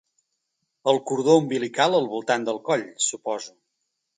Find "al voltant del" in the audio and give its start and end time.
1.99-2.61